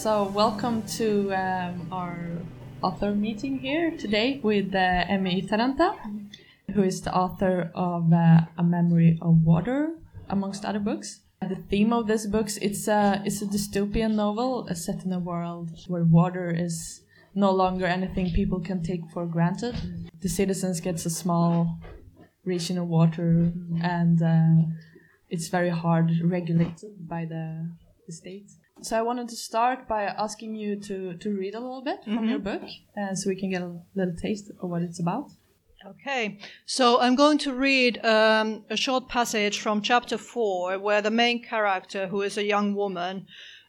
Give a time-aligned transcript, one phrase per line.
[0.00, 2.16] So, welcome to um, our
[2.80, 5.94] author meeting here today with uh, Emmi Itäranta,
[6.72, 9.90] who is the author of uh, A Memory of Water,
[10.30, 11.20] amongst other books.
[11.46, 15.18] The theme of this book it's a it's a dystopian novel uh, set in a
[15.18, 17.02] world where water is
[17.34, 19.76] no longer anything people can take for granted.
[20.22, 21.78] The citizens gets a small
[22.46, 24.66] ration of water, and uh,
[25.28, 27.68] it's very hard regulated by the,
[28.06, 28.50] the state.
[28.82, 32.28] So I wanted to start by asking you to, to read a little bit from
[32.28, 32.62] your book,
[32.96, 35.30] uh, so we can get a little taste of what it's about.
[35.86, 41.10] Okay, so I'm going to read um, a short passage from chapter four, where the
[41.10, 43.26] main character, who is a young woman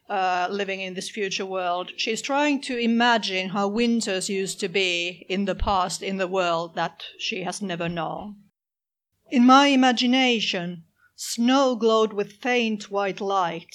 [0.08, 5.26] uh, living in this future world, she's trying to imagine how winters used to be
[5.28, 8.36] in the past in the world that she has never known.
[9.30, 10.84] In my imagination,
[11.16, 13.74] snow glowed with faint white light,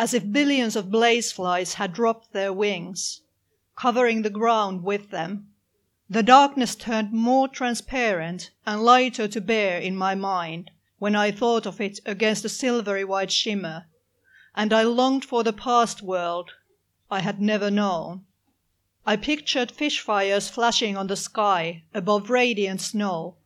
[0.00, 3.22] as if billions of blaze flies had dropped their wings,
[3.74, 5.48] covering the ground with them.
[6.08, 11.66] The darkness turned more transparent and lighter to bear in my mind when I thought
[11.66, 13.86] of it against the silvery white shimmer,
[14.54, 16.52] and I longed for the past world
[17.10, 18.24] I had never known.
[19.04, 23.36] I pictured fox fires flashing on the sky above radiant snow,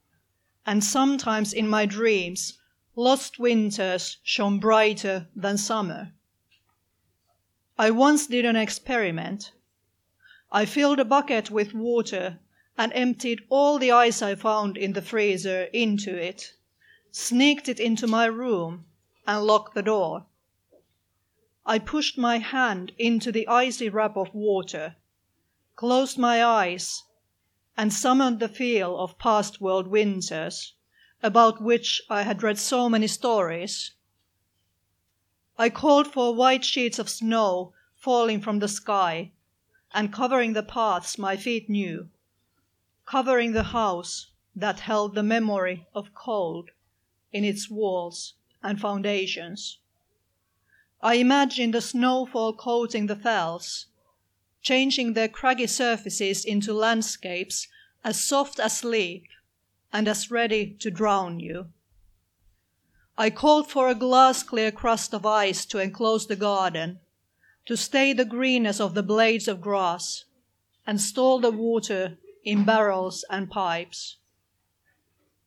[0.67, 2.58] and sometimes in my dreams
[2.95, 6.12] lost winters shone brighter than summer.
[7.78, 9.53] I once did an experiment.
[10.51, 12.39] I filled a bucket with water
[12.77, 16.55] and emptied all the ice I found in the freezer into it,
[17.11, 18.84] sneaked it into my room,
[19.27, 20.27] and locked the door.
[21.64, 24.97] I pushed my hand into the icy wrap of water,
[25.77, 27.05] closed my eyes,
[27.77, 30.75] and summoned the feel of past world winters,
[31.23, 33.92] about which I had read so many stories.
[35.62, 39.30] I called for white sheets of snow falling from the sky
[39.95, 42.11] and covering the paths my feet knew,
[43.06, 46.70] covering the house that held the memory of cold
[47.33, 49.78] in its walls and foundations.
[51.01, 53.86] I imagined the snowfall coating the fells,
[54.62, 57.68] changing their craggy surfaces into landscapes
[58.02, 59.28] as soft as sleep
[59.92, 61.68] and as ready to drown you.
[63.18, 67.00] I called for a glass clear crust of ice to enclose the garden,
[67.67, 70.24] to stay the greenness of the blades of grass,
[70.86, 74.17] and store the water in barrels and pipes.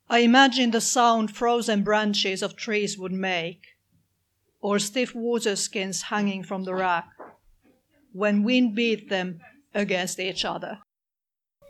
[0.09, 3.75] I imagined the sound frozen branches of trees would make,
[4.61, 7.09] or stiff water skins hanging from the rack,
[8.13, 9.41] when wind beat them
[9.73, 10.79] against each other.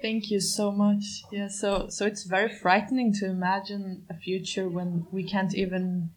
[0.01, 1.23] Thank you so much.
[1.31, 6.11] Yeah, so so it's very frightening to imagine a future when we can't even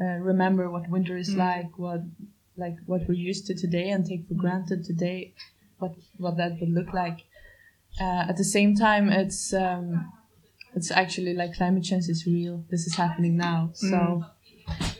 [0.00, 2.02] uh, remember what winter is like, what
[2.56, 5.34] like what we're used to today and take for granted today,
[5.78, 7.24] what what that would look like.
[8.00, 10.12] Uh, at the same time, it's um,
[10.74, 12.64] it's actually like climate change is real.
[12.70, 13.70] This is happening now.
[13.74, 14.24] So,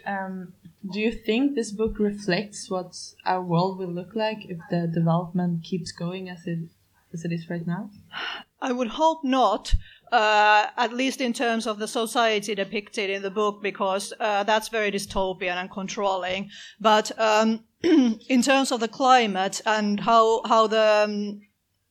[0.04, 0.52] um,
[0.92, 5.62] do you think this book reflects what our world will look like if the development
[5.62, 6.58] keeps going as it
[7.12, 7.90] as it is right now?
[8.62, 9.74] I would hope not,
[10.12, 14.68] uh, at least in terms of the society depicted in the book, because uh, that's
[14.68, 16.50] very dystopian and controlling.
[16.80, 21.40] But um, in terms of the climate and how how the um,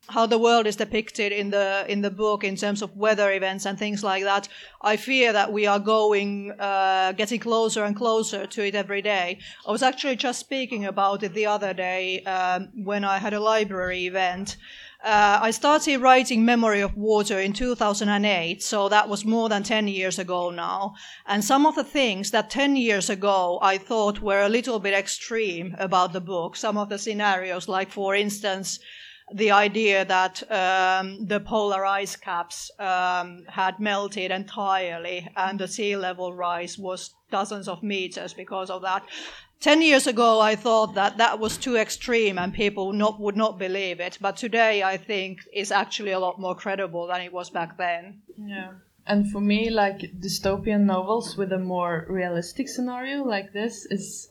[0.09, 3.65] how the world is depicted in the in the book in terms of weather events
[3.65, 4.47] and things like that,
[4.81, 9.39] I fear that we are going uh, getting closer and closer to it every day.
[9.67, 13.39] I was actually just speaking about it the other day um, when I had a
[13.39, 14.57] library event.
[15.01, 19.87] Uh, I started writing Memory of Water in 2008, so that was more than 10
[19.87, 20.93] years ago now.
[21.25, 24.93] And some of the things that 10 years ago I thought were a little bit
[24.93, 28.79] extreme about the book, some of the scenarios, like for instance,
[29.33, 35.95] the idea that um, the polar ice caps um, had melted entirely and the sea
[35.95, 39.03] level rise was dozens of meters because of that.
[39.59, 43.59] Ten years ago, I thought that that was too extreme and people not, would not
[43.59, 44.17] believe it.
[44.21, 48.21] But today, I think it's actually a lot more credible than it was back then.
[48.37, 48.71] Yeah.
[49.05, 54.29] And for me, like dystopian novels with a more realistic scenario like this is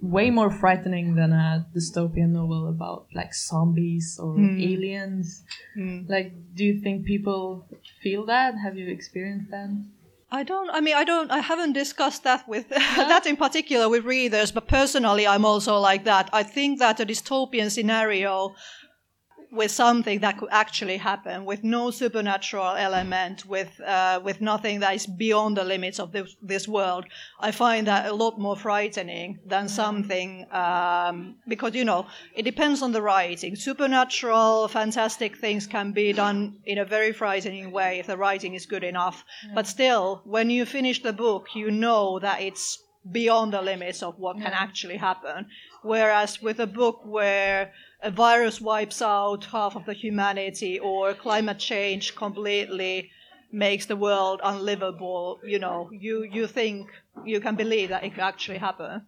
[0.00, 4.60] way more frightening than a dystopian novel about like zombies or hmm.
[4.60, 5.44] aliens.
[5.74, 6.00] Hmm.
[6.08, 7.66] Like, do you think people
[8.02, 8.54] feel that?
[8.58, 9.70] Have you experienced that?
[10.30, 10.68] I don't.
[10.70, 11.30] I mean, I don't.
[11.30, 16.04] I haven't discussed that with that in particular with readers, but personally, I'm also like
[16.04, 16.28] that.
[16.34, 18.54] I think that a dystopian scenario
[19.50, 24.94] with something that could actually happen, with no supernatural element, with uh, with nothing that
[24.94, 27.06] is beyond the limits of this, this world,
[27.40, 32.82] I find that a lot more frightening than something um, because you know it depends
[32.82, 33.56] on the writing.
[33.56, 38.66] Supernatural, fantastic things can be done in a very frightening way if the writing is
[38.66, 39.24] good enough.
[39.54, 44.18] But still, when you finish the book, you know that it's beyond the limits of
[44.18, 45.46] what can actually happen.
[45.82, 51.58] Whereas with a book where a virus wipes out half of the humanity or climate
[51.58, 53.10] change completely
[53.50, 56.88] makes the world unlivable, you know, you, you think
[57.24, 59.06] you can believe that it can actually happen.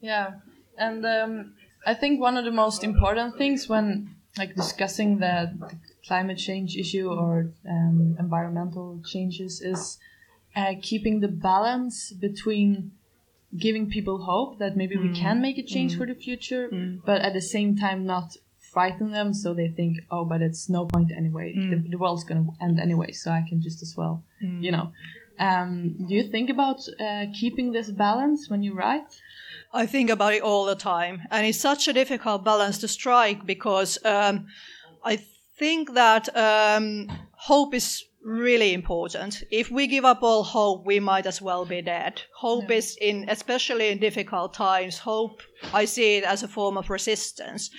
[0.00, 0.40] Yeah,
[0.76, 1.54] and um,
[1.86, 6.76] I think one of the most important things when like discussing the, the climate change
[6.76, 9.98] issue or um, environmental changes is
[10.54, 12.92] uh, keeping the balance between
[13.56, 16.68] giving people hope that maybe we can make a change for the future,
[17.06, 18.36] but at the same time not
[18.72, 21.54] frighten them so they think, oh, but it's no point anyway.
[21.70, 24.92] The, the world's going to end anyway, so I can just as well, you know.
[25.40, 29.20] Um, do you think about uh, keeping this balance when you write?
[29.72, 33.46] I think about it all the time, and it's such a difficult balance to strike
[33.46, 34.46] because um,
[35.04, 35.16] I
[35.58, 39.42] think that um, hope is really important.
[39.50, 42.22] If we give up all hope, we might as well be dead.
[42.36, 44.98] Hope is in, especially in difficult times.
[44.98, 45.42] Hope,
[45.72, 47.70] I see it as a form of resistance.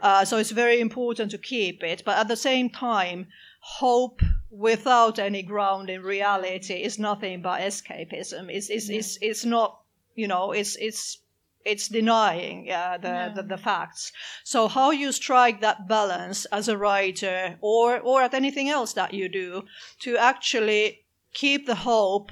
[0.00, 3.26] Uh, so it's very important to keep it, but at the same time,
[3.60, 8.48] hope without any ground in reality is nothing but escapism.
[8.48, 9.80] It's it's, it's, it's not
[10.14, 11.18] you know it's it's
[11.68, 14.12] it's denying uh, the, the, the facts.
[14.44, 19.12] So how you strike that balance as a writer or or at anything else that
[19.12, 19.64] you do
[20.00, 21.04] to actually
[21.34, 22.30] keep the hope,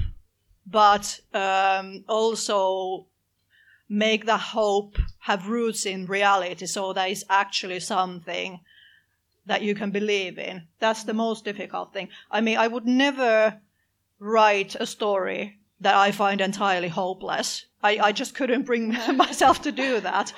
[0.66, 3.06] but um, also
[3.88, 8.60] make the hope have roots in reality, so there is actually something
[9.46, 10.66] that you can believe in.
[10.80, 12.08] That's the most difficult thing.
[12.30, 13.60] I mean, I would never
[14.18, 17.67] write a story that I find entirely hopeless.
[17.82, 20.32] I, I just couldn't bring myself to do that.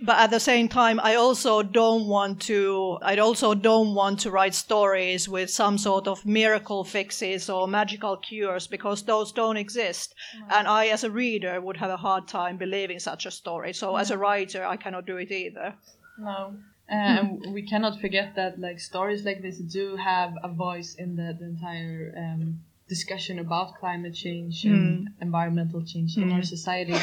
[0.00, 4.30] But at the same time, I also don't want to, I also don't want to
[4.30, 10.14] write stories with some sort of miracle fixes or magical cures because those don't exist.
[10.50, 13.72] And I, as a reader, would have a hard time believing such a story.
[13.72, 15.74] So as a writer, I cannot do it either.
[16.18, 16.56] No.
[16.88, 21.16] Uh, and we cannot forget that like stories like this do have a voice in
[21.16, 26.94] the, the entire um, discussion about climate change and environmental change in our society.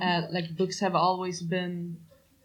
[0.00, 1.96] Uh, like books have always been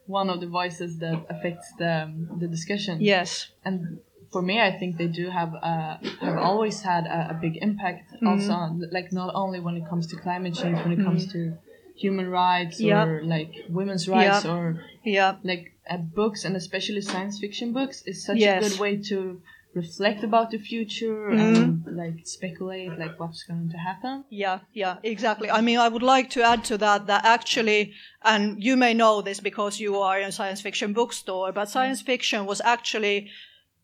[0.06, 2.96] one of the voices that affects the um, the discussion.
[3.02, 3.52] Yes.
[3.64, 4.00] And
[4.32, 8.14] for me, I think they do have uh, have always had a, a big impact.
[8.26, 11.58] Also, on, like not only when it comes to climate change, when it comes to
[11.96, 13.04] human rights Yeah.
[13.06, 14.52] or like women's rights Yeah.
[14.54, 15.36] or Yeah.
[15.44, 18.58] like uh, books and especially science fiction books is such Yes.
[18.58, 19.42] a good way to
[19.74, 25.52] reflect about the future and like speculate like what's going to happen Yeah, yeah, exactly.
[25.52, 27.94] I mean, I would like to add to that that actually,
[28.24, 32.02] and you may know this because you are in a science fiction bookstore, but science
[32.02, 33.30] fiction was actually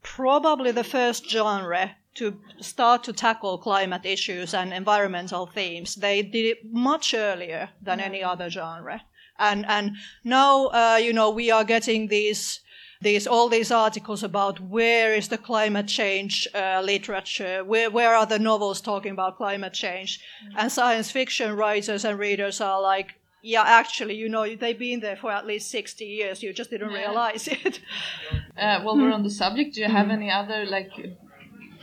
[0.01, 5.95] probably the first genre to start to tackle climate issues and environmental themes.
[5.95, 9.01] They did it much earlier than any other genre.
[9.37, 12.61] And and now uh, you know we are getting these
[13.01, 18.25] these all these articles about where is the climate change uh, literature, where where are
[18.25, 20.19] the novels talking about climate change,
[20.57, 23.15] and science fiction writers and readers are like.
[23.47, 26.41] Yeah, actually, you know, they've been there for at least 60 years.
[26.41, 27.79] You just didn't realize it.
[28.57, 30.89] uh, while we're on the subject do you have any other like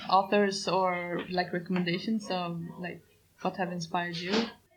[0.08, 3.00] authors or like recommendations of like
[3.42, 4.32] what have inspired you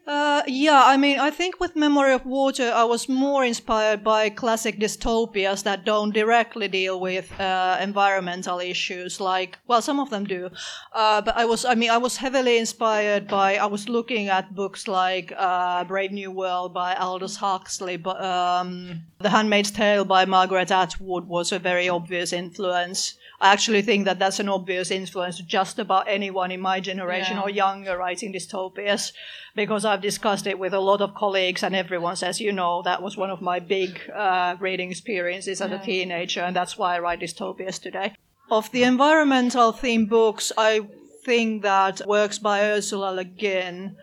[0.07, 4.29] Uh, yeah, I mean, I think with Memory of Water, I was more inspired by
[4.29, 9.19] classic dystopias that don't directly deal with uh, environmental issues.
[9.19, 10.51] Like, well, some of them do,
[10.93, 13.55] uh, but I was, I mean, I was heavily inspired by.
[13.55, 19.01] I was looking at books like uh, Brave New World by Aldous Huxley, but um,
[19.19, 23.15] The Handmaid's Tale by Margaret Atwood was a very obvious influence.
[23.41, 27.35] I actually think that that's an obvious influence to just about anyone in my generation
[27.37, 27.43] Yeah.
[27.43, 29.11] or younger writing dystopias
[29.55, 33.01] because I've discussed it with a lot of colleagues and everyone says, you know, that
[33.01, 36.99] was one of my big uh, reading experiences as a teenager and that's why I
[36.99, 38.13] write dystopias today.
[38.49, 40.81] Of the environmental theme books, I
[41.25, 43.95] think that works by Ursula Le Guin,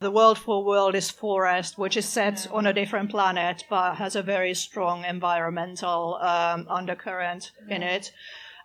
[0.00, 4.16] The Word for World is Forest, which is set on a different planet but has
[4.16, 8.10] a very strong environmental um, undercurrent in it.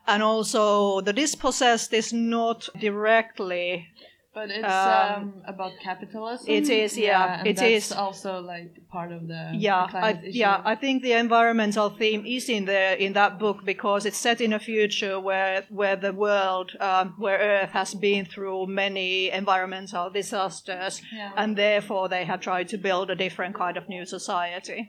[0.07, 3.87] And also, The Dispossessed is not directly
[4.33, 6.45] But it's Um, um, about capitalism.
[6.49, 7.91] it is, yeah, and it is.
[7.93, 12.49] also like part of the yeah the I, yeah i think the environmental theme is
[12.49, 16.69] in there in that book because it's set in a future where where the world
[16.81, 21.31] um, where earth has been through many environmental disasters Yeah.
[21.41, 24.79] and therefore they have tried to build a different kind of new society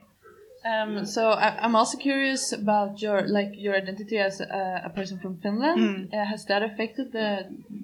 [0.67, 5.19] Um, so I, I'm also curious about your like your identity as a, a person
[5.19, 5.81] from Finland.
[5.81, 6.15] Mm.
[6.15, 7.29] Uh, has that affected the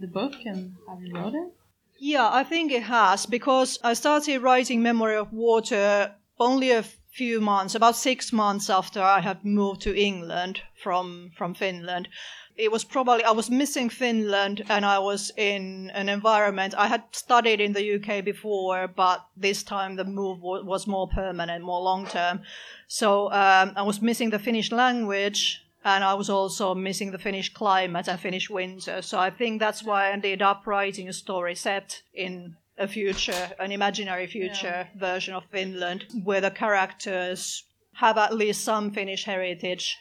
[0.01, 1.53] the book and how you wrote it?
[1.99, 7.41] Yeah, I think it has because I started writing Memory of Water only a few
[7.41, 12.09] months, about six months after I had moved to England from from Finland.
[12.57, 17.03] It was probably I was missing Finland and I was in an environment I had
[17.13, 21.83] studied in the UK before, but this time the move wa- was more permanent, more
[21.83, 22.41] long term.
[22.89, 27.53] So um, I was missing the Finnish language and I was also missing the Finnish
[27.53, 29.03] climate and Finnish winter.
[29.03, 33.51] So I think that's why I ended up writing a story set in a future,
[33.59, 37.65] an imaginary future version of Finland, where the characters
[37.95, 39.97] have at least some Finnish heritage.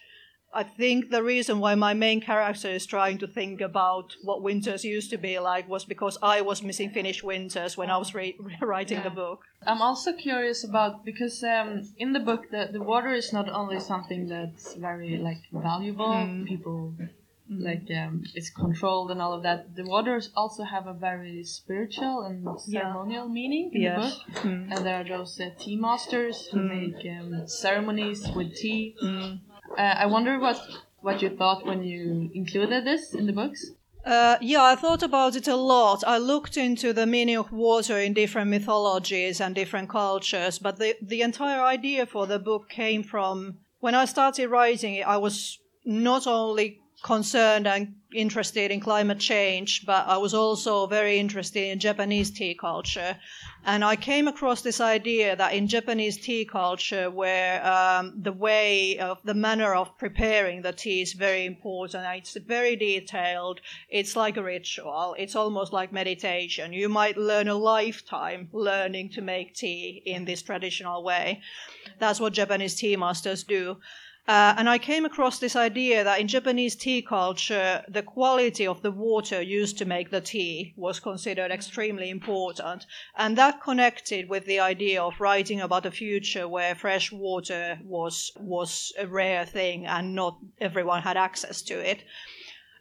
[0.54, 4.84] I think the reason why my main character is trying to think about what winters
[4.84, 8.38] used to be like was because I was missing Finnish winters when I was re-
[8.62, 9.04] writing Yeah.
[9.06, 9.40] the book.
[9.66, 13.80] I'm also curious about because um, in the book the, the water is not only
[13.80, 16.08] something that's very like valuable.
[16.08, 16.46] Mm.
[16.48, 16.96] People
[17.60, 19.75] like um, it's controlled and all of that.
[19.75, 24.13] The waters also have a very spiritual and ceremonial meaning in the book.
[24.43, 24.72] Mm.
[24.72, 26.70] And there are those uh, tea masters who Mm.
[26.70, 28.96] make um, ceremonies with tea.
[29.03, 29.39] Mm.
[29.77, 30.60] Uh, I wonder what
[31.01, 33.72] what you thought when you included this in the books.
[34.05, 36.03] Uh, yeah, I thought about it a lot.
[36.08, 40.96] I looked into the meaning of water in different mythologies and different cultures, but the,
[41.01, 45.60] the entire idea for the book came from when I started writing it, I was
[45.86, 51.79] not only concerned and interested in climate change, but I was also very interested in
[51.79, 53.17] Japanese tea culture.
[53.63, 58.98] And I came across this idea that in Japanese tea culture, where um, the way
[59.00, 63.62] of the manner of preparing the tea is very important, it's very detailed.
[63.89, 65.15] It's like a ritual.
[65.17, 66.74] It's almost like meditation.
[66.74, 71.41] You might learn a lifetime learning to make tea in this traditional way.
[72.00, 73.77] That's what Japanese tea masters do.
[74.28, 78.84] Uh, and I came across this idea that in Japanese tea culture, the quality of
[78.84, 82.86] the water used to make the tea was considered extremely important.
[83.18, 88.32] And that connected with the idea of writing about a future where fresh water was,
[88.40, 92.04] was a rare thing and not everyone had access to it.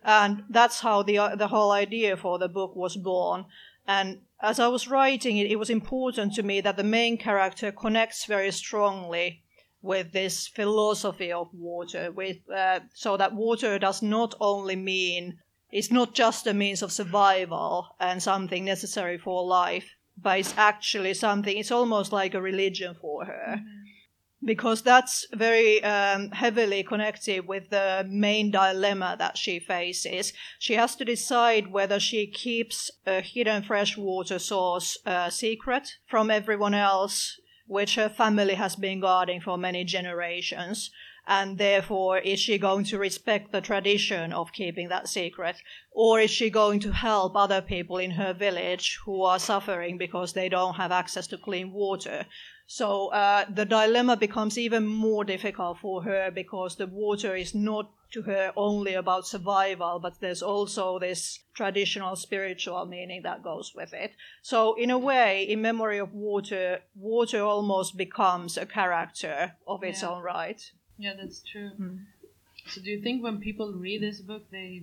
[0.04, 3.46] And that's how the, the whole idea for the book was born.
[3.86, 7.72] And as I was writing it, it was important to me that the main character
[7.72, 9.42] connects very strongly
[9.82, 15.38] with this philosophy of water, with uh, so that water does not only mean
[15.72, 21.14] it's not just a means of survival and something necessary for life, but it's actually
[21.14, 21.56] something.
[21.56, 23.60] It's almost like a religion for her.
[24.42, 30.32] Because that's very um, heavily connected with the main dilemma that she faces.
[30.58, 36.72] She has to decide whether she keeps a hidden freshwater source uh, secret from everyone
[36.72, 37.38] else
[37.70, 40.90] which her family has been guarding for many generations.
[41.24, 45.56] And therefore, is she going to respect the tradition of keeping that secret?
[45.92, 50.32] Or is she going to help other people in her village who are suffering because
[50.32, 52.26] they don't have access to clean water?
[52.66, 57.92] So uh, the dilemma becomes even more difficult for her because the water is not
[58.12, 63.92] to her only about survival, but there's also this traditional spiritual meaning that goes with
[63.92, 64.12] it.
[64.42, 70.02] So, in a way, in Memory of Water, water almost becomes a character of its
[70.02, 70.10] Yeah.
[70.10, 70.60] own right.
[70.98, 71.70] Yeah, that's true.
[71.78, 71.98] Mm.
[72.66, 74.82] So, do you think when people read this book, they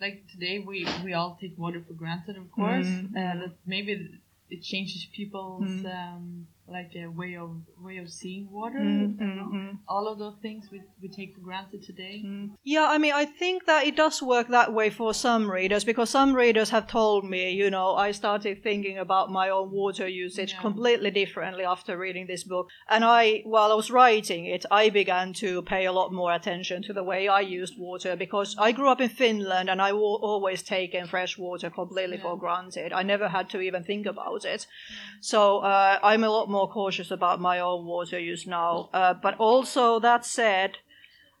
[0.00, 3.16] like today we we all take water for granted, of course, Mm.
[3.16, 3.92] and that maybe
[4.50, 5.86] it changes people's Mm.
[5.86, 8.78] um, like a way of way of seeing water.
[8.78, 9.78] Mm, and mm, mm.
[9.88, 12.22] All of those things we we take for granted today.
[12.64, 16.10] Yeah, I mean, I think that it does work that way for some readers because
[16.10, 20.52] some readers have told me, you know, I started thinking about my own water usage
[20.52, 20.60] Yeah.
[20.60, 22.66] completely differently after reading this book.
[22.88, 26.82] And I, while I was writing it, I began to pay a lot more attention
[26.82, 30.20] to the way I used water because I grew up in Finland and I wa-
[30.30, 32.22] always taken fresh water completely Yeah.
[32.22, 32.92] for granted.
[32.92, 34.66] I never had to even think about it.
[35.20, 38.88] So uh, I'm a lot more cautious about my own water use now.
[38.92, 40.78] Uh, but also, that said,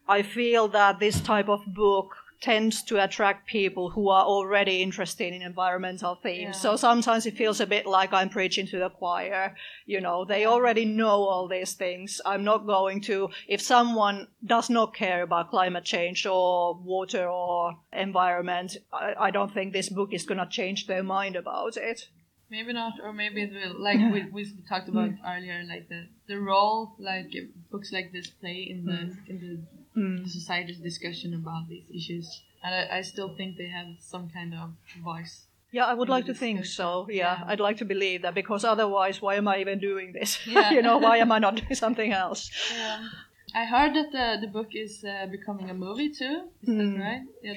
[0.06, 5.32] I feel that this type of book tends to attract people who are already interested
[5.32, 6.54] in environmental themes.
[6.54, 6.60] Yeah.
[6.60, 9.56] So sometimes it feels a bit like I'm preaching to the choir.
[9.86, 12.20] You know, they already know all these things.
[12.24, 17.76] I'm not going to, if someone does not care about climate change or water or
[17.92, 22.08] environment, I, I don't think this book is going to change their mind about it.
[22.50, 23.78] Maybe not, or maybe it will.
[23.82, 27.30] Like we, we talked about earlier, like the, the role like
[27.70, 29.00] books like this play in the
[29.30, 29.52] in the,
[29.98, 30.22] Mm.
[30.22, 32.26] the society's discussion about these issues,
[32.62, 34.70] and I, I still think they have some kind of
[35.02, 35.46] voice.
[35.72, 37.06] Yeah, I would like to think so.
[37.10, 37.44] Yeah, Yeah.
[37.48, 40.38] I'd like to believe that because otherwise, why am I even doing this?
[40.46, 40.70] Yeah.
[40.72, 42.50] you know, why am I not doing something else?
[42.72, 43.10] Um,
[43.54, 46.36] I heard that the the book is uh, becoming a movie too.
[46.62, 46.78] Is Mm.
[46.78, 47.22] that right?
[47.42, 47.54] Yeah,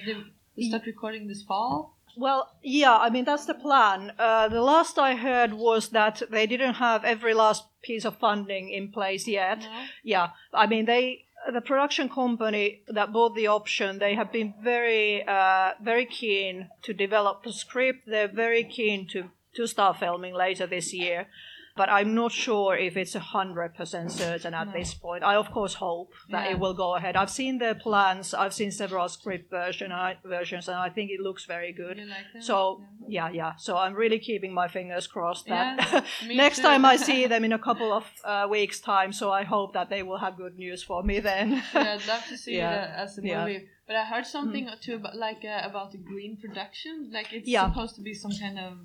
[0.57, 1.95] they start recording this fall.
[2.17, 4.13] Well, yeah, I mean, that's the plan.
[4.17, 8.69] Uh, the last I heard was that they didn't have every last piece of funding
[8.69, 9.59] in place yet.
[9.61, 9.85] No?
[10.03, 11.25] Yeah, I mean, they.
[11.51, 16.93] The production company that bought the option, they have been very, uh, very keen to
[16.93, 18.01] develop the script.
[18.05, 21.27] They're very keen to to start filming later this year,
[21.75, 24.73] but I'm not sure if it's a hundred percent certain at No.
[24.73, 25.23] this point.
[25.23, 26.51] I of course hope that Yeah.
[26.51, 27.15] it will go ahead.
[27.15, 28.33] I've seen the plans.
[28.33, 31.97] I've seen several script version I, versions, and I think it looks very good.
[31.97, 32.43] Like?
[32.43, 33.53] So yeah, yeah.
[33.57, 36.03] So I'm really keeping my fingers crossed that Yeah,
[36.35, 36.63] next too.
[36.63, 39.11] time I see them in a couple of uh, weeks' time.
[39.13, 41.51] So I hope that they will have good news for me then.
[41.73, 42.71] yeah, I'd love to see Yeah.
[42.83, 43.45] it uh, as a Yeah.
[43.45, 43.67] movie.
[43.87, 47.09] But I heard something too about like uh, about the green production.
[47.11, 47.67] Like it's Yeah.
[47.67, 48.77] supposed to be some kind of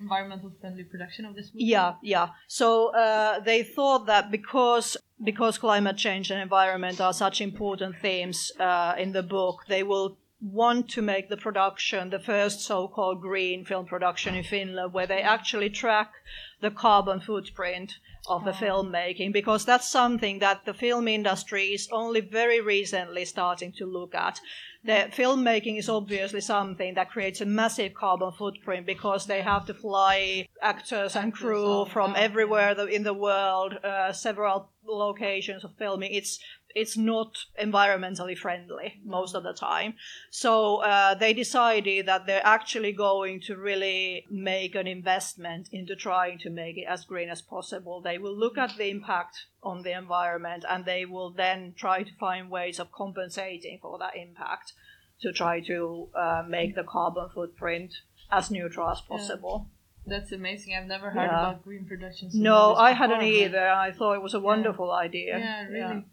[0.00, 1.64] environmental friendly production of this movie.
[1.64, 2.28] yeah, yeah.
[2.48, 8.52] So uh, they thought that because because climate change and environment are such important themes
[8.60, 13.64] uh, in the book, they will want to make the production the first so-called green
[13.64, 16.12] film production in Finland, where they actually track
[16.60, 17.94] the carbon footprint
[18.28, 23.72] of the filmmaking because that's something that the film industry is only very recently starting
[23.72, 24.40] to look at.
[24.86, 29.74] The filmmaking is obviously something that creates a massive carbon footprint because they have to
[29.74, 36.12] fly actors and crew from everywhere in the world, uh, several locations of filming.
[36.12, 36.38] It's
[36.76, 39.94] it's not environmentally friendly most of the time.
[40.30, 46.38] So uh, they decided that they're actually going to really make an investment into trying
[46.40, 48.02] to make it as green as possible.
[48.02, 52.14] They will look at the impact on the environment and they will then try to
[52.20, 54.74] find ways of compensating for that impact
[55.22, 57.94] to try to uh, make the carbon footprint
[58.30, 59.66] as neutral as possible.
[60.06, 60.74] That's amazing.
[60.74, 61.40] I've never heard Yeah.
[61.40, 62.34] about green productions.
[62.34, 63.66] in No, I hadn't either.
[63.70, 65.38] I thought it was a wonderful idea.
[65.38, 66.04] Yeah, really.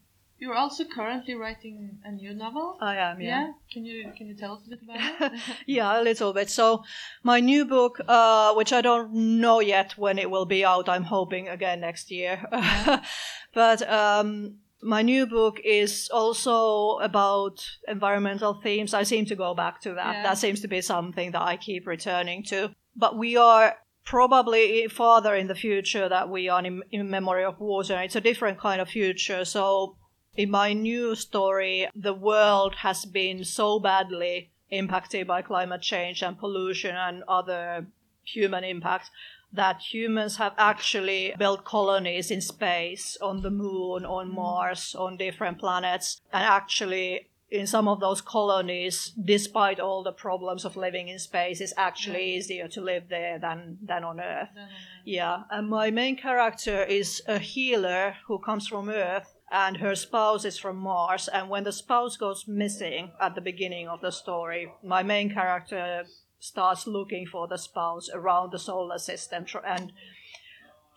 [0.44, 2.76] You're also currently writing a new novel.
[2.82, 3.54] I am, yeah.
[3.72, 5.40] Can you can you tell us a bit about it?
[5.66, 6.50] yeah, a little bit.
[6.50, 6.84] So,
[7.24, 11.06] my new book, uh, which I don't know yet when it will be out, I'm
[11.06, 12.44] hoping again next year.
[13.54, 18.94] but um, my new book is also about environmental themes.
[18.94, 20.14] I seem to go back to that.
[20.14, 20.24] Yeah.
[20.24, 22.76] That seems to be something that I keep returning to.
[22.98, 27.62] But we are probably farther in the future that we are in, in memory of
[27.62, 27.98] water.
[28.02, 29.46] It's a different kind of future.
[29.46, 29.96] So,
[30.36, 36.38] in my new story, the world has been so badly impacted by climate change and
[36.38, 37.86] pollution and other
[38.24, 39.10] human impacts
[39.52, 44.34] that humans have actually built colonies in space on the moon, on mm.
[44.34, 50.66] Mars, on different planets, and actually in some of those colonies, despite all the problems
[50.66, 54.50] of living in space, it's actually easier to live there than, than on Earth.
[55.06, 60.46] Yeah, and my main character is a healer who comes from Earth, and her spouse
[60.46, 61.28] is from Mars.
[61.28, 66.06] And when the spouse goes missing at the beginning of the story, my main character
[66.40, 69.46] starts looking for the spouse around the solar system.
[69.64, 69.94] And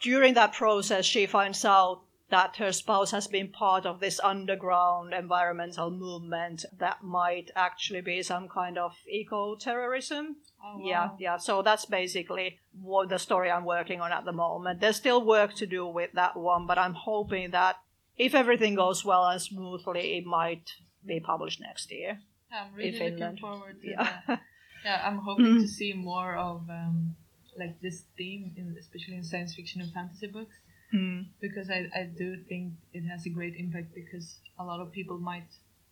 [0.01, 5.13] during that process, she finds out that her spouse has been part of this underground
[5.13, 10.37] environmental movement that might actually be some kind of eco terrorism.
[10.65, 11.37] oh, Yeah, yeah.
[11.37, 14.81] So that's basically what the story I'm working on at the moment.
[14.81, 17.77] There's still work to do with that one, but I'm hoping that
[18.19, 20.71] if everything goes well and smoothly, it might
[21.05, 22.19] be published next year.
[22.53, 24.21] I'm really looking forward to Yeah.
[24.27, 24.41] that.
[24.85, 25.63] Yeah, I'm hoping Mm.
[25.63, 27.17] to see more of um,
[27.59, 30.55] like this theme, in, especially in science fiction and fantasy books,
[30.95, 31.27] Mm.
[31.41, 35.19] because I, I do think it has a great impact because a lot of people
[35.19, 35.49] might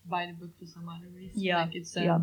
[0.07, 1.41] buy the book for some other reason.
[1.41, 2.19] Yeah, like it's um, yeah.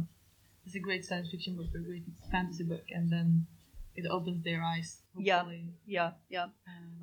[0.65, 3.47] it's a great science fiction book a great fantasy book, and then
[3.95, 5.01] it opens their eyes.
[5.17, 5.39] Yeah.
[5.39, 5.69] Hopefully.
[5.85, 6.43] Yeah, yeah.
[6.43, 6.51] Um,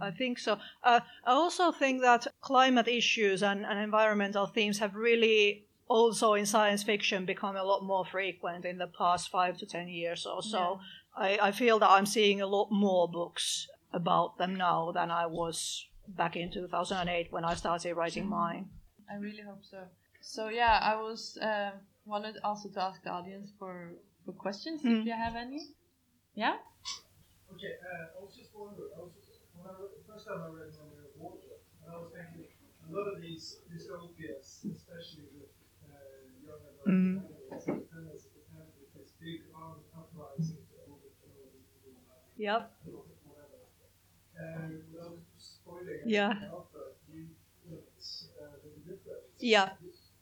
[0.01, 0.59] I think so.
[0.83, 6.46] Uh, I also think that climate issues and, and environmental themes have really also in
[6.46, 10.42] science fiction become a lot more frequent in the past five to ten years or
[10.42, 10.81] so.
[11.16, 15.27] I, I feel that I'm seeing a lot more books about them now than I
[15.27, 18.68] was back in 2008 when I started writing mine.
[19.11, 19.79] I really hope so.
[20.20, 21.70] So yeah, I was uh,
[22.05, 25.01] wanted also to ask the audience for for questions Mm.
[25.01, 25.61] if you have any.
[26.35, 26.57] Yeah.
[27.52, 30.44] Okay, uh, I was just wondering, I was just, when I read, the first time
[30.44, 32.46] I read Memory of Water, and I was thinking
[32.84, 35.50] a lot of these dystopias, especially with
[35.82, 37.24] uh, young adult Mm.
[37.24, 37.72] families, have to
[38.52, 41.50] end with this big armed uprising to overthrow
[41.82, 42.61] the uh, Yep.
[43.24, 43.61] whatever.
[44.38, 46.30] And without spoiling Yeah.
[46.30, 47.32] anything out, but you,
[47.64, 49.34] you know, it's, uh, the difference.
[49.40, 49.72] Yeah.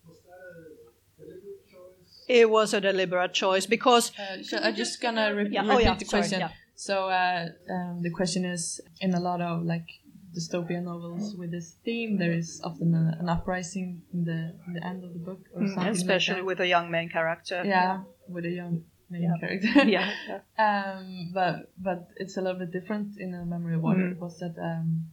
[0.06, 2.24] Was that a deliberate choice?
[2.28, 5.62] It was a deliberate choice because Uh, so I'm just gonna re- Yeah.
[5.62, 5.94] repeat Oh, yeah.
[5.94, 6.40] the Sorry, question.
[6.40, 6.52] yeah.
[6.76, 9.88] So uh, um, the question is, in a lot of like
[10.36, 14.84] dystopian novels with this theme, there is often a, an uprising in the in the
[14.86, 17.62] end of the book, or something Mm, especially like with a young main character.
[17.64, 19.38] yeah, with a young main Yeah.
[19.40, 19.68] character.
[19.96, 20.10] Yeah.
[20.28, 20.40] yeah.
[20.98, 24.12] um, but but it's a little bit different in a memory of water.
[24.14, 24.18] Mm.
[24.18, 25.06] Was that um,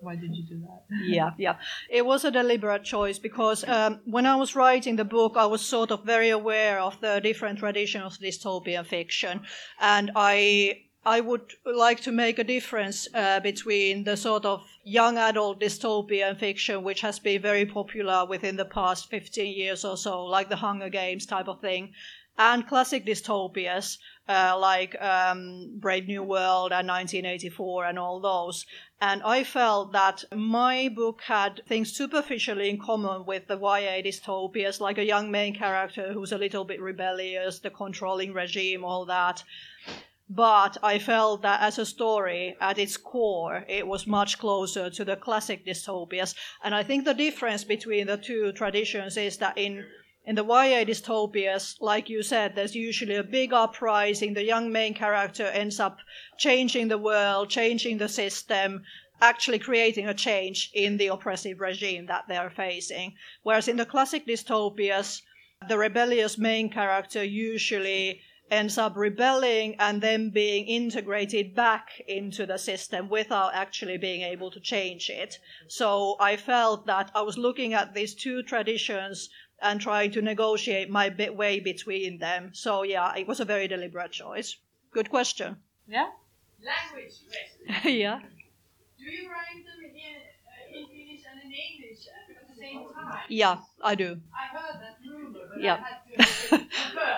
[0.00, 0.80] why did you do that?
[1.04, 1.56] yeah, yeah.
[1.90, 5.60] It was a deliberate choice because um, when I was writing the book, I was
[5.60, 9.42] sort of very aware of the different traditions of dystopian fiction,
[9.78, 10.86] and I.
[11.04, 16.38] I would like to make a difference uh, between the sort of young adult dystopian
[16.38, 20.56] fiction, which has been very popular within the past 15 years or so, like the
[20.56, 21.94] Hunger Games type of thing,
[22.36, 23.96] and classic dystopias
[24.30, 28.64] uh, like um, Brave New World and 1984 and all those.
[29.00, 34.80] And I felt that my book had things superficially in common with the YA dystopias,
[34.80, 39.42] like a young main character who's a little bit rebellious, the controlling regime, all that.
[40.32, 45.04] But I felt that as a story, at its core, it was much closer to
[45.04, 46.36] the classic dystopias.
[46.62, 49.86] And I think the difference between the two traditions is that in
[50.24, 54.34] in the YA dystopias, like you said, there's usually a big uprising.
[54.34, 55.98] The young main character ends up
[56.38, 58.84] changing the world, changing the system,
[59.20, 63.16] actually creating a change in the oppressive regime that they are facing.
[63.42, 65.22] Whereas in the classic dystopias,
[65.68, 72.58] the rebellious main character usually ends up rebelling and then being integrated back into the
[72.58, 75.38] system without actually being able to change it.
[75.68, 79.30] So I felt that I was looking at these two traditions
[79.62, 82.50] and trying to negotiate my bit way between them.
[82.52, 84.56] So yeah, it was a very deliberate choice.
[84.90, 85.56] Good question.
[85.86, 86.08] Yeah.
[86.62, 87.92] Language question.
[87.98, 88.20] yeah.
[88.98, 92.29] Do you write them in, uh, in Finnish and in English at the
[92.60, 93.18] same time?
[93.28, 94.20] Yeah, I do.
[94.34, 95.78] I heard that rumor, but Yeah.
[95.82, 96.60] I had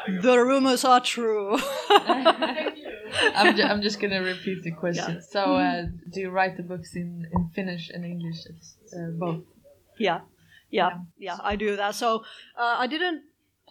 [0.07, 0.20] to.
[0.22, 1.59] The rumors are true.
[1.59, 2.88] Thank you.
[3.35, 5.22] I'm, ju- I'm just gonna repeat the question.
[5.31, 8.38] So, uh, do you write the books in, in Finnish and English,
[8.96, 9.44] uh, both?
[9.98, 10.20] yeah,
[10.70, 11.94] yeah, yeah, I do that.
[11.94, 12.24] So
[12.59, 13.22] uh, I didn't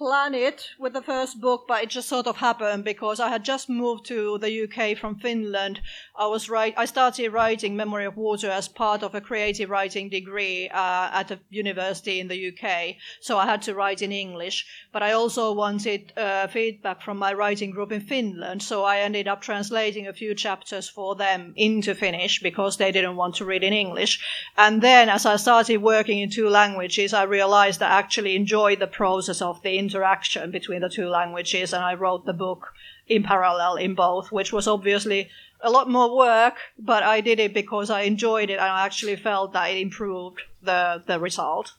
[0.02, 3.46] plan it with the first book, but it just sort of happened because I had
[3.46, 5.80] just moved to the UK from Finland.
[6.18, 6.74] I was right.
[6.76, 11.30] I started writing Memory of Water as part of a creative writing degree uh, at
[11.30, 12.96] a university in the UK.
[13.20, 17.34] So I had to write in English, but I also wanted uh, feedback from my
[17.34, 18.64] writing group in Finland.
[18.64, 23.18] So I ended up translating a few chapters for them into Finnish because they didn't
[23.18, 24.20] want to read in English.
[24.58, 28.88] And then as I started working in two languages, I realized I actually enjoyed the
[28.88, 31.74] process of the interaction between the two languages.
[31.74, 32.74] And I wrote the book
[33.08, 35.30] in parallel in both, which was obviously
[35.62, 39.16] a lot more work, but I did it because I enjoyed it and I actually
[39.16, 41.74] felt that it improved the, the result.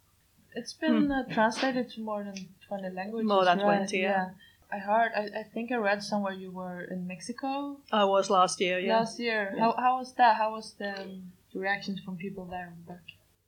[0.55, 2.37] It's been uh, translated to more than
[2.69, 3.23] 20 languages.
[3.23, 3.29] Hmm.
[3.29, 3.79] More than right?
[3.79, 4.31] 20, yeah.
[4.71, 8.61] I heard, I, I think I read somewhere you were in Mexico I was last
[8.61, 8.99] year, yeah.
[8.99, 9.53] last year.
[9.55, 9.61] Yeah.
[9.61, 10.37] How, how was that?
[10.37, 13.03] How was the, um, the reactions from people there back?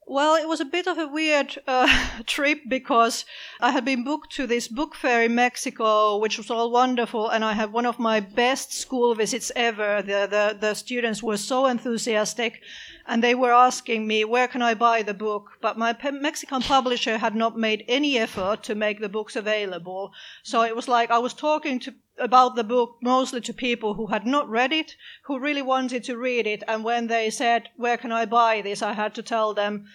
[0.07, 1.89] Well, it was a bit of a weird uh,
[2.27, 3.25] trip because
[3.59, 7.43] I had been booked to this book fair in Mexico, which was all wonderful, and
[7.43, 10.03] I had one of my best school visits ever.
[10.03, 12.61] The, the, the students were so enthusiastic,
[13.07, 15.53] and they were asking me, Where can I buy the book?
[15.63, 20.13] But my pe- Mexican publisher had not made any effort to make the books available.
[20.43, 24.07] So it was like I was talking to about the book mostly to people who
[24.07, 26.63] had not read it, who really wanted to read it.
[26.69, 28.83] And when they said, Where can I buy this?
[28.83, 29.87] I had to tell them,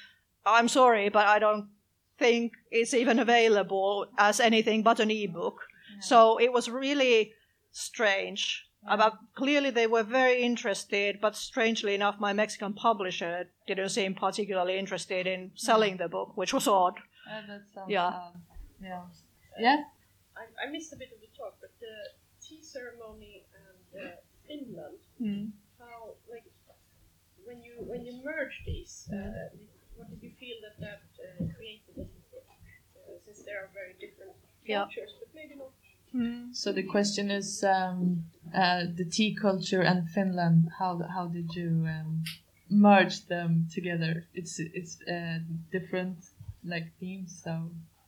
[0.45, 1.69] I'm sorry, but I don't
[2.17, 5.61] think it's even available as anything but an ebook.
[6.01, 7.33] So it was really
[7.71, 8.65] strange.
[8.87, 14.77] About, clearly, they were very interested, but strangely enough, my Mexican publisher didn't seem particularly
[14.77, 16.93] interested in selling the book, which was odd.
[17.29, 18.05] Uh, that sounds Yeah.
[18.05, 18.33] odd.
[18.81, 19.01] Yeah.
[19.59, 19.83] Yeah?
[20.37, 21.28] I, I missed a bit of the talk, but
[21.89, 21.99] the
[22.43, 24.15] tea ceremony and uh,
[24.47, 24.99] Finland,
[25.81, 25.97] how
[26.33, 26.47] like
[27.47, 29.17] when you when you merge these, uh,
[29.95, 32.47] what did you feel that that uh, created in the book?
[32.97, 34.83] Uh, since there are very different Yeah.
[34.85, 35.73] cultures, but maybe not.
[36.51, 40.69] So the question is um, uh, the tea culture and Finland.
[40.79, 42.23] How how did you um,
[42.69, 44.13] merge them together?
[44.33, 45.39] It's it's uh,
[45.71, 46.17] different
[46.63, 47.41] like themes.
[47.43, 47.53] So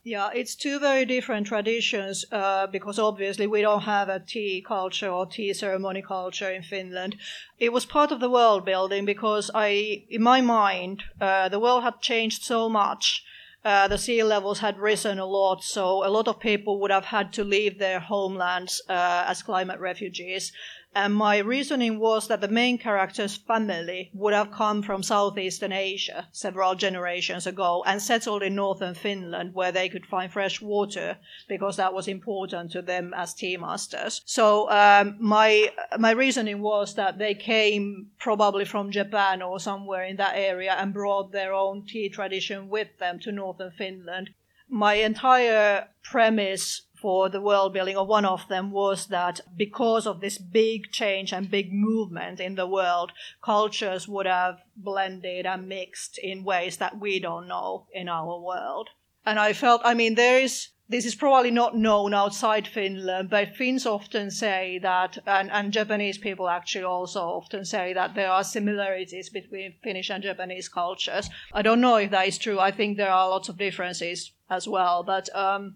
[0.03, 5.09] Yeah, it's two very different traditions uh, because obviously we don't have a tea culture
[5.09, 7.17] or tea ceremony culture in Finland.
[7.59, 11.83] It was part of the world building because I, in my mind, uh, the world
[11.83, 13.23] had changed so much.
[13.63, 17.05] Uh, the sea levels had risen a lot, so a lot of people would have
[17.05, 20.51] had to leave their homelands uh, as climate refugees.
[20.93, 26.27] And my reasoning was that the main character's family would have come from Southeastern Asia
[26.33, 31.77] several generations ago and settled in northern Finland where they could find fresh water because
[31.77, 34.21] that was important to them as tea masters.
[34.25, 40.17] So um, my my reasoning was that they came probably from Japan or somewhere in
[40.17, 44.31] that area and brought their own tea tradition with them to northern Finland.
[44.67, 50.21] My entire premise for the world building, or one of them was that because of
[50.21, 53.11] this big change and big movement in the world,
[53.41, 58.89] cultures would have blended and mixed in ways that we don't know in our world.
[59.25, 63.55] And I felt, I mean, there is this is probably not known outside Finland, but
[63.55, 68.43] Finns often say that, and, and, Japanese people actually also often say that there are
[68.43, 71.29] similarities between Finnish and Japanese cultures.
[71.53, 72.59] I don't know if that is true.
[72.59, 75.75] I think there are lots of differences as well, but um,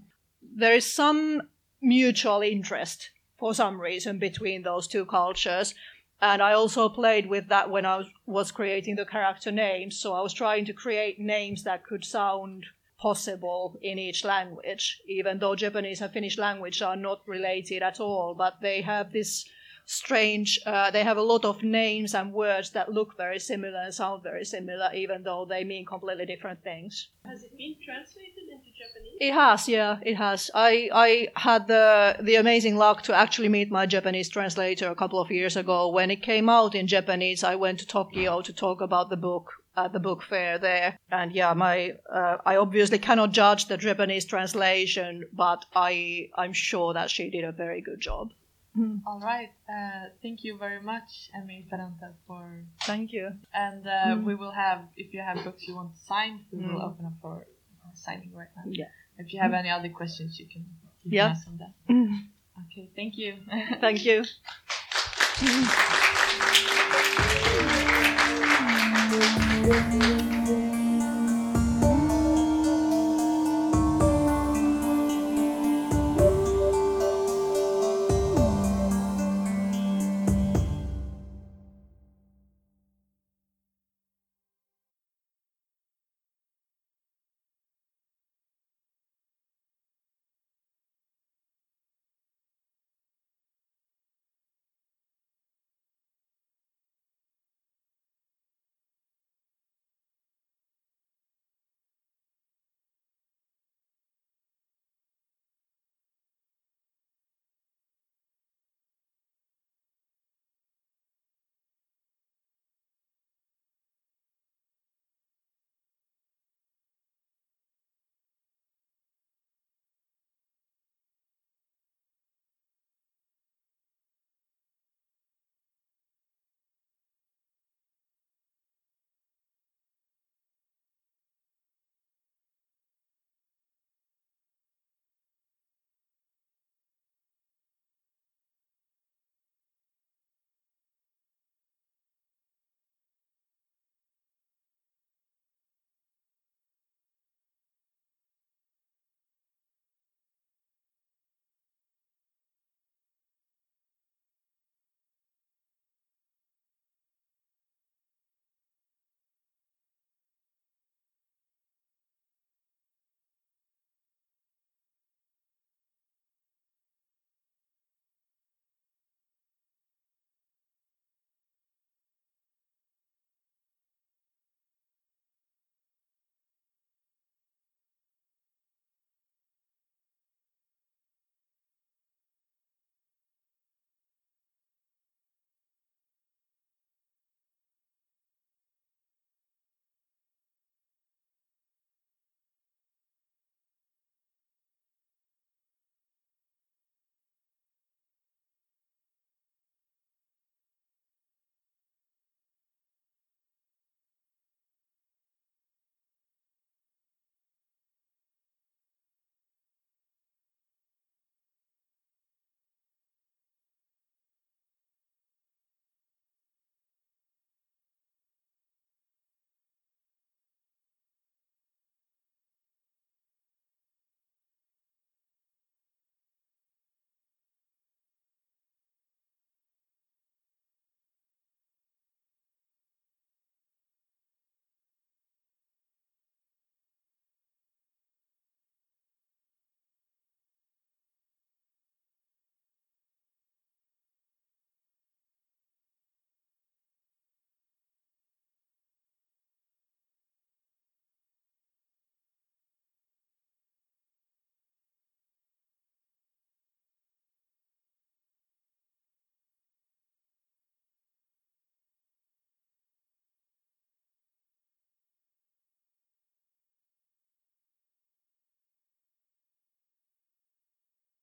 [0.55, 1.41] there is some
[1.81, 5.75] mutual interest for some reason between those two cultures.
[6.21, 9.99] And I also played with that when I was creating the character names.
[9.99, 12.65] So I was trying to create names that could sound
[12.97, 18.33] possible in each language, even though Japanese and Finnish language are not related at all,
[18.33, 19.45] but they have this
[19.85, 20.59] strange.
[20.65, 24.23] Uh, they have a lot of names and words that look very similar and sound
[24.23, 27.09] very similar, even though they mean completely different things.
[27.25, 29.17] Has it been translated into Japanese?
[29.21, 30.51] It has, yeah, it has.
[30.53, 35.19] I I had the the amazing luck to actually meet my Japanese translator a couple
[35.19, 35.89] of years ago.
[35.89, 39.51] When it came out in Japanese, I went to Tokyo to talk about the book
[39.77, 40.97] at the book fair there.
[41.11, 46.93] And yeah, my uh, I obviously cannot judge the Japanese translation, but I I'm sure
[46.93, 48.31] that she did a very good job.
[48.77, 49.01] Mm.
[49.05, 49.51] All right.
[49.69, 52.65] Uh, thank you very much, Emmi Itäranta, for.
[52.83, 53.31] Thank you.
[53.53, 54.23] And uh, mm.
[54.23, 56.73] we will have, if you have books you want signed, we mm.
[56.73, 57.45] will open up for
[57.93, 58.63] signing right now.
[58.65, 58.85] Yeah.
[59.17, 60.65] If you have any other questions, you can,
[61.03, 61.27] you yeah.
[61.27, 61.73] ask them that.
[61.89, 62.27] Mm.
[62.65, 62.89] Okay.
[62.95, 63.35] Thank you.
[63.79, 64.23] thank you.